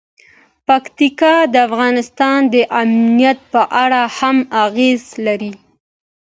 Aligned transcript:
پکتیکا 0.67 1.33
د 1.53 1.55
افغانستان 1.67 2.39
د 2.53 2.55
امنیت 2.81 3.39
په 3.53 3.61
اړه 3.83 4.01
هم 4.17 4.37
اغېز 4.65 5.03
لري. 5.25 5.53